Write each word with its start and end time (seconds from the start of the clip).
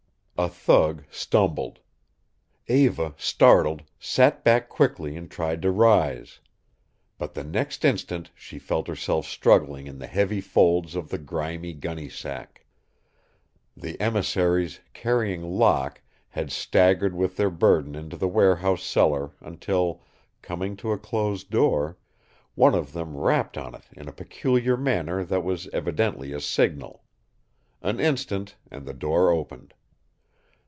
A 0.37 0.49
thug 0.49 1.03
stumbled. 1.11 1.77
Eva, 2.65 3.13
startled, 3.15 3.83
sat 3.99 4.43
back 4.43 4.69
quickly 4.69 5.15
and 5.15 5.29
tried 5.29 5.61
to 5.61 5.69
rise. 5.69 6.39
But 7.19 7.35
the 7.35 7.43
next 7.43 7.85
instant 7.85 8.31
she 8.33 8.57
felt 8.57 8.87
herself 8.87 9.27
struggling 9.27 9.85
in 9.85 9.99
the 9.99 10.07
heavy 10.07 10.41
folds 10.41 10.95
of 10.95 11.09
the 11.09 11.19
grimy 11.19 11.73
gunny 11.73 12.09
sack. 12.09 12.65
The 13.77 14.01
emissaries, 14.01 14.79
carrying 14.95 15.43
Locke, 15.43 16.01
had 16.29 16.51
staggered 16.51 17.15
with 17.15 17.37
their 17.37 17.51
burden 17.51 17.93
into 17.93 18.17
the 18.17 18.27
warehouse 18.27 18.81
cellar 18.81 19.33
until, 19.41 20.01
coming 20.41 20.75
to 20.77 20.91
a 20.91 20.97
closed 20.97 21.51
door, 21.51 21.99
one 22.55 22.73
of 22.73 22.93
them 22.93 23.15
rapped 23.15 23.59
on 23.59 23.75
it 23.75 23.83
in 23.91 24.07
a 24.07 24.11
peculiar 24.11 24.75
manner 24.75 25.23
that 25.23 25.43
was 25.43 25.69
evidently 25.71 26.33
a 26.33 26.41
signal. 26.41 27.03
An 27.83 27.99
instant, 27.99 28.55
and 28.71 28.87
the 28.87 28.93
door 28.95 29.29
opened. 29.29 29.75